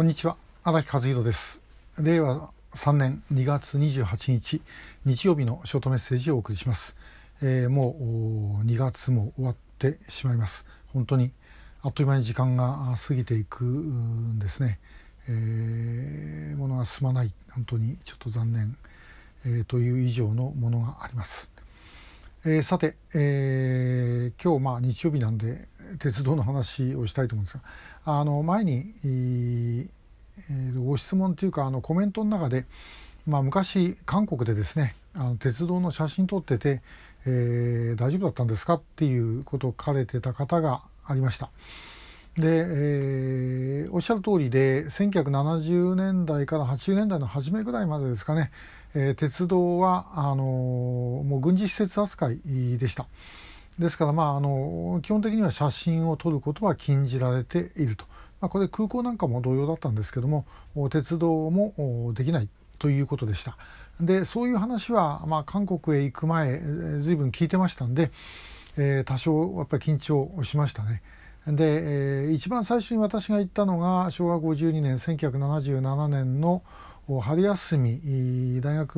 [0.00, 0.38] こんにちは。
[0.64, 1.62] 荒木和弘です。
[1.98, 4.62] 令和3年2月28日
[5.04, 6.96] 日曜日のショートメッセージをお送りします、
[7.42, 7.96] えー、も
[8.62, 10.66] う2月も終わってしまいます。
[10.94, 11.32] 本当に
[11.82, 14.80] あっという間に時間が過ぎていくんですね、
[15.28, 17.34] えー、ものが進まない。
[17.50, 18.78] 本当にちょっと残念、
[19.44, 21.52] えー、という以上のものがあります、
[22.46, 27.62] えー、さて、えー、今日まあ日曜日なんで鉄道の話をしたいと思うんですが
[28.04, 32.66] あの前に、えー、ご質問というかあのコメントの中で、
[33.26, 36.82] まあ、昔韓国でですねあの鉄道の写真撮ってて、
[37.26, 41.50] えー、大丈夫だったんですかっていうことを書かれてた方がありました。
[42.36, 48.52] で、えー、おっしゃる通りで1970年代から80年代の初めぐらいまでですかね、
[48.94, 52.38] えー、鉄道はあのもう軍事施設扱い
[52.78, 53.06] でした。
[53.80, 58.04] ですから、まあ、あの基本的には写真を撮ることは禁じられていると、
[58.40, 60.44] まあ、これ空港なんかも同様だったんですけども
[60.90, 62.48] 鉄道もできない
[62.78, 63.56] ということでした。
[64.00, 66.60] でそういう話は、まあ、韓国へ行く前
[67.00, 68.10] ずいぶん聞いてましたんで、
[68.76, 71.02] えー、多少やっぱり緊張しましたね。
[71.46, 76.62] で、えー、一番最初に私が行ったのが昭和52年1977年の
[77.22, 78.96] 春休み大学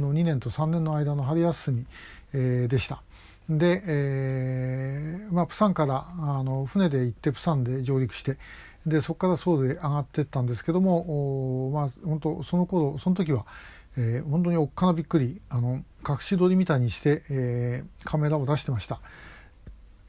[0.00, 1.86] の2年と3年の間の春休み、
[2.32, 3.02] え、でした。
[3.48, 8.38] で、えーまあ、プサンからあの船で行ってプサンで上陸して
[8.86, 13.46] でそこからソウルへ上がっていったんですけどもお、まあ、本当その頃その時は、
[13.96, 19.00] えー、本当におっかなびっくりあの隠し撮りみたいにして、えー、カメラを出してました。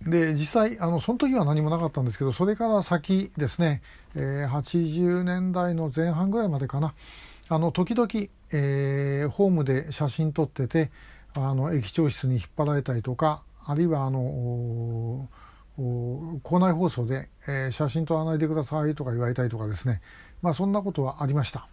[0.02, 3.82] で実際あのその時は何もなかったんですけどそれから先ですね、
[4.14, 6.94] えー、80年代の前半ぐらいまでかな
[7.48, 8.10] あの時々、
[8.52, 10.92] えー、ホームで写真撮ってて
[11.36, 15.28] あの駅長室に引っ張られたりとかあるいはあの
[15.78, 20.02] 校内放送で、えー、写真撮らないでくださいとか言われたりとかですね、
[20.42, 21.68] まあ、そんなことはありました。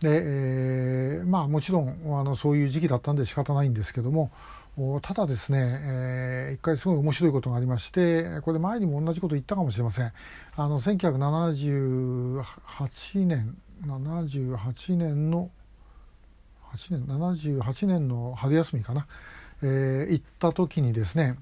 [0.00, 4.30] で、えー、まあもちろんあのそういう時期だったんで仕方ないんですけども
[5.02, 10.12] ただですね、えー、一回すごい面白いことがありましてこれ前にも同じこと言ったかもしれません
[10.56, 13.56] あの1978年
[13.86, 15.50] 78年の
[16.90, 19.06] 年78年の春休みかな、
[19.62, 21.36] えー、行った時にですね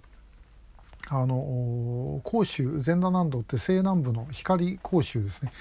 [1.09, 5.53] あの甲州全田南道って西南部の光甲州ですね、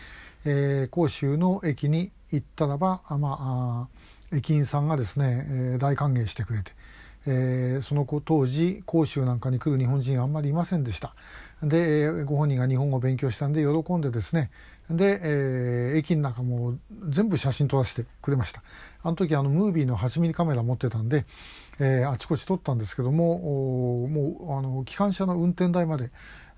[0.46, 3.90] えー、甲州の駅に行ったらばあ、ま
[4.32, 6.72] あ、駅員さんがですね、えー、大歓迎してくれて、
[7.28, 11.14] えー、その当時甲州なんかに来る日本人あんまりいませんでした。
[11.64, 14.50] でご本人が日本語を勉強したんで喜んでですね。
[14.90, 16.76] で、えー、駅の中も
[17.10, 18.64] 全部写真撮らせてくれました。
[19.04, 21.26] あの時あのムービーの8ミリカメラ持ってたんで、
[21.80, 26.12] えー、あちこち撮ったんですけどももうあの機関車の運転台まで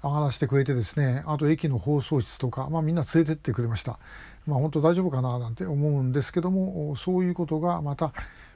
[0.03, 4.00] 上がらせてくれてですねあと駅の放送室とか、まあ、みんな連れてってくれました。
[4.45, 8.13] まあ本当大丈夫かななんて思うんですけどもそういうことがまた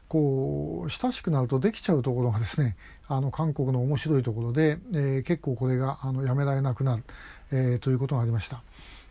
[0.07, 7.03] こう親しくなるとできちゃうところがですね あの韓国の面白いところで、えー、結構これがあのやめられなくなる、
[7.51, 8.61] えー、ということがありました。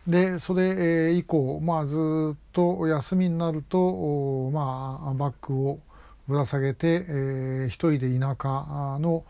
[0.07, 1.97] でそれ以降、まあ、ず
[2.33, 5.79] っと休みになると、まあ、バッグを
[6.29, 9.25] ぶら下げて、えー、一人で田舎の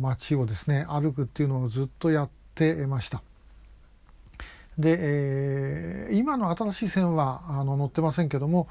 [0.00, 3.22] 街をですね歩くっていうのをずっとやってました。
[4.78, 8.68] で、えー、今の新しい線はあの乗ってませんけども、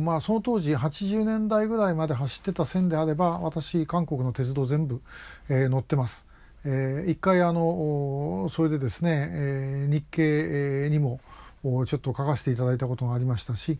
[0.00, 5.02] まあ、その当時80年代ぐらいまで走ってた線であれば私韓国の鉄道全部、
[5.50, 6.26] えー、乗ってます。
[6.64, 11.20] えー、一回あのそれでですね、えー、日経にも
[11.62, 13.78] ちょっと書かせていただいたことがありましたし、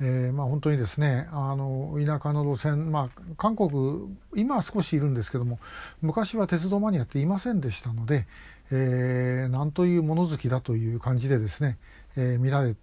[0.00, 5.58] えーまあ、本当にですねあの田舎の路線、まあ、韓国今は少しいるんですけども
[6.02, 8.26] 昔は鉄道マニアっていませんでしたので、
[8.70, 11.78] えー、なんという物好きだという感じでですね、
[12.16, 12.74] えー、見られ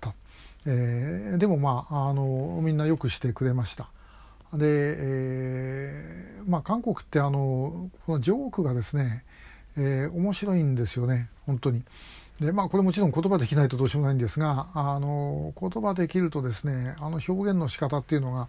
[0.00, 0.14] た、
[0.66, 3.88] えー、でもまああのみんなよくしてくれました。
[4.52, 9.24] で、えーまあ、韓国ってあのこのジョークがですね、
[9.76, 11.84] えー、面白いんですよね本当に。
[12.40, 18.48] でまあこれもちろん言葉できないとどうしようもないんですがあの言葉できるとですねあの表現の仕方っていうのが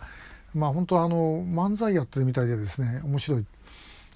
[0.53, 3.45] まあ本当あの漫才やってるみたいでですね面白い。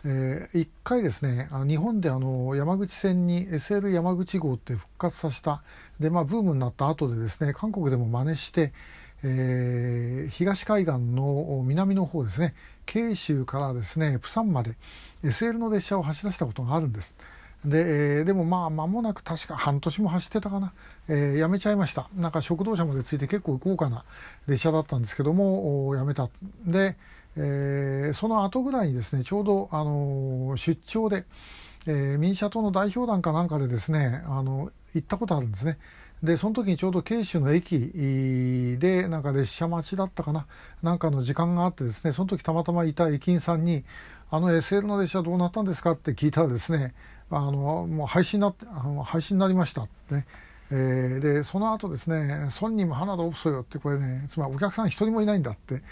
[0.06, 5.64] えー、1回ですね日本であの山口線に SL 山口号って復活させた。
[6.00, 8.72] で、まあ、ブームになった後でですね韓国でも真似して
[9.28, 12.54] えー、東海岸の南の方ですね
[12.86, 14.76] 慶州からですねプサンまで
[15.24, 17.16] SL の列車を走らせたことがあるんです。
[17.64, 20.74] で,、えー、でもまあ間もなく確か半年も走ってたかな、
[21.08, 22.08] えー、やめちゃいました。
[22.16, 24.06] なんか食堂車までついて結構豪華な
[24.48, 26.30] 列車だったんですけどもやめた。
[26.68, 26.96] で、
[27.38, 31.26] えー、その後ぐらいにですねちょうど、あの出張で、
[31.86, 35.78] えー、民社党の代表団かなんかでですねあの行ったことあるんですね
[36.24, 40.48] でその時にちょうど慶州の駅でなんか列車待ちだったかな
[40.82, 43.84] なんかの時間があってですねその時たまたまいた駅員さんに
[44.32, 46.94] 「あの SL の列車どうなったんですか?」って聞いたらですね
[47.30, 47.52] あの
[47.88, 50.26] もう廃止になってあの廃止になりましたってね。
[50.72, 55.84] えー、でその後ですね「ソンにも花でオプソよ」ってこれねつまりお客さん一人もいないんだって、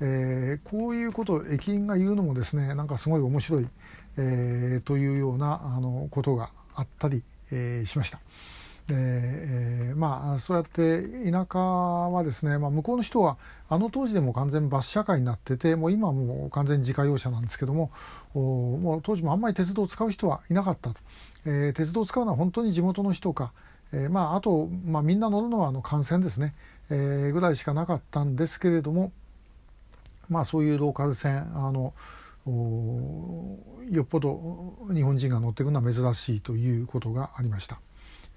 [0.00, 3.68] えー、こういうことを駅員が言うのもですねなんかすごい面白い、
[4.16, 8.20] えー、というようなあのことがあったり、えー、しました。
[8.88, 13.36] えー、まあそうやって田舎はですね、まあ、向こうの人は
[13.68, 17.90] あの当時でも完全バス社会になっててもう今はもう完全自家用車なんですけども
[18.34, 20.96] もう当時もあんまり鉄道を使う人はいなかったと、
[21.46, 23.52] えー、鉄道を使うのは本当に地元の人か、
[23.92, 26.54] えー、まああと、まあ、みんな乗るのはあの幹線ですね、
[26.90, 29.12] え、ぐらいしかなかったんですけれども
[30.32, 31.94] まあそういうローカル線あの
[33.90, 37.78] よっぽど日本人が乗っていくのは珍しいということがありました。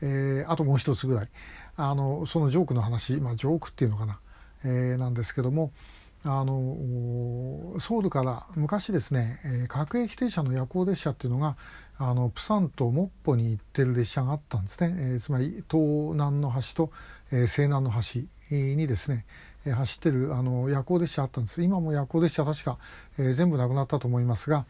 [0.01, 1.29] えー、あともう一つぐらい。
[1.77, 4.19] あのそのジョークの話、まあ、ジョークっていうのかな、
[4.63, 5.71] えー、なんですけども
[6.23, 11.55] あのソウルから昔ですね、えー、各駅停車の夜行列車っていうのが
[11.97, 16.91] あのプサンとモッポに行ってる列車があったんですね、えー、つまり東南の端と、
[17.31, 19.25] えー、西南の端にですね、
[19.73, 21.63] 走ってるあの夜行列車あったんです。
[21.63, 22.77] 今も夜行列車確か、
[23.17, 24.65] えー、全部なくなったと思いますが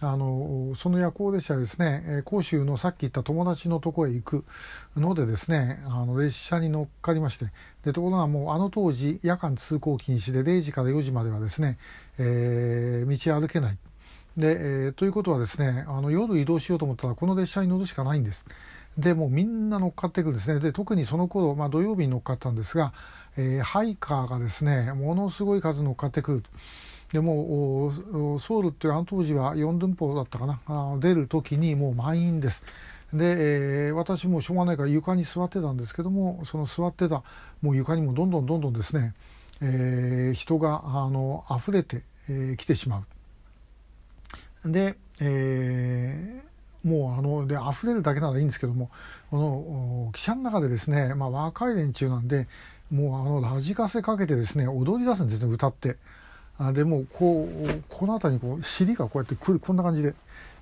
[0.00, 4.44] あのその夜行列車ですね甲州のさっき言った友達のとこへ行く
[4.96, 7.46] のでですねあの列車に乗っかりまして
[7.84, 11.78] でところがもうあの当時夜間通行禁止で0時から4時まではですね、
[12.18, 13.78] えー、道歩けない。
[14.36, 14.56] で、
[14.86, 18.46] えー、ということはですねあの夜移動しようと思ったらこの列車に乗るしかないんです。
[18.98, 20.60] でもうみんな乗っかってくるんですね。
[20.60, 22.92] で特にその頃、まあ、土曜日に乗っかったんですが、
[23.36, 26.42] えー、ハイカーがですねものすごい数乗っかってくる
[27.12, 30.60] でもソウルっていうあの当時は4分法だったかな。
[30.66, 32.64] あ出る時にもう満員です。
[33.12, 37.24] で、えー、私もしょうがないから床に座ってたんですけどもその座ってた
[37.60, 39.14] もう床にもどんどんどんどんですね、
[39.60, 43.04] えー、人があの溢れてき、えー、来てしま
[44.64, 44.70] う。
[44.70, 48.90] で、えー、もうあので溢れるだけならいいんですけども
[49.30, 52.46] この汽車の中でですね、まあ、若い連中なんで
[52.90, 55.96] もうあのラジカセかけてですね踊り出すんですね歌って。
[56.58, 60.14] あでもこうこの辺りにこう尻がこうやってくるこんな感じで、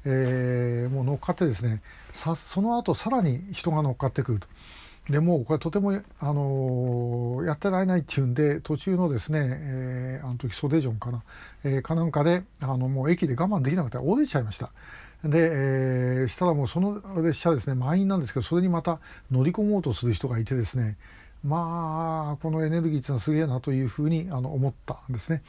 [0.05, 1.83] えー、もう乗っかってですね
[2.13, 4.47] さその後さらに人が乗っかってくると。
[5.11, 11.23] でもうこれとても、あのー、やってられないっていうんで途中のですね、えー、あの時ソデジョンかな、
[11.65, 14.71] えー、かなんかであのもう駅で我慢できなくて降りちゃいました。
[15.25, 19.01] で、えー、したらもうその列車ですね満員なんですけどそれにまた
[19.33, 20.97] 乗り込もうとする人がいてですね
[21.44, 25.43] まあこのエネルギーっていうのはすげえなというふうにあの思ったんですね。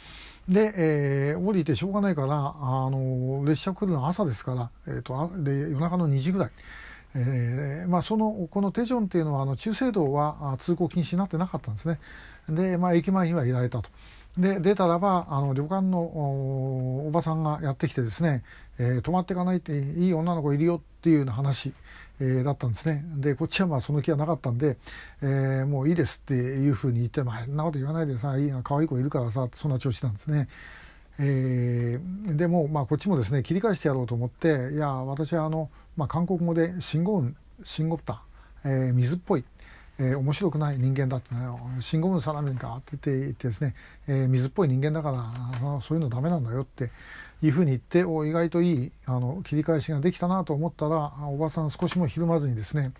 [0.47, 6.51] で、えー、降りてしょうがないからあの列車来るのは朝ですから、えーと、で夜中の2時ぐらい。
[7.15, 11.99] えーまあ、そのこのテジョンっていうのはあの中正道は通行禁止になってなかったんですね。
[12.47, 13.89] で、まあ、駅前にはいられたと。
[14.37, 18.43] で出たらばあの旅館のおばさんがやってきてですね、
[18.77, 21.73] えー、泊まっていかないっていい女の子いるよっていうような話、
[22.19, 24.77] えー、だったんですねでこっちはまあその気はなかったんで、
[25.21, 30.47] えー、もういいですっていうふうに言って「まあ、そんなこと言わないでさいいな可愛い子いるからさ」そんな調子なんですね。
[31.21, 38.23] えー、でも、まあ、こっちもですね切り返してやろうと思って「いや私はあの、まあ、韓国語で信号運信号った」
[38.63, 39.43] えー、水っぽい」
[39.99, 41.41] えー、面白くない人間だってね
[41.81, 43.75] 「信号運サラミンか」って言ってですね、
[44.07, 46.89] えー、水っぽい人間だからそういうのダメなんだよって
[47.43, 52.93] いうふうに言ってお意外といいあの切り返しができたなと思ったらおばさん少しもひるまずにですね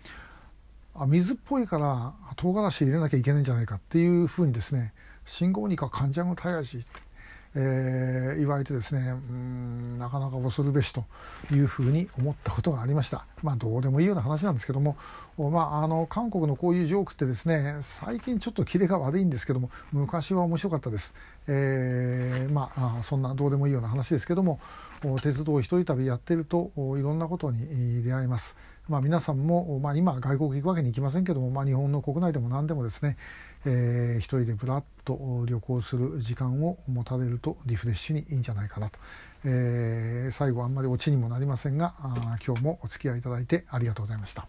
[0.94, 4.92] あ水っぽいから唐辛子入れなきゃいけないんじゃないかっていうふうにですね
[5.26, 6.84] 信号にか患者のたやし
[7.54, 9.12] えー、言われてですね
[10.00, 11.04] なかなか恐るべしと
[11.52, 13.24] いうふうに思ったことがありました。
[13.42, 14.96] まあどうでもいいような話なんですけども、
[15.38, 21.14] まあ、あの韓国のこういうジョークってですね最近ちょっとキレが悪いんですけども昔は面白かったです、
[21.46, 24.60] えー、まあそんなどうでもいいような話ですけども
[25.22, 28.58] 鉄道一人旅やってるといろんなことに出会います。
[28.88, 33.16] まあ、皆さんも、まあ、今外国行くわけにいきませんけども、まあ、日本の国内でも何でもですね、
[33.66, 38.98] えー、一人でぶらっと旅行する時間を持たれるとリフレッシュにいいんじゃないかなと、
[39.44, 44.48] えー、最後あんまりオチにもなりませんがあ今日もお付き合いいただいてありがとうございました。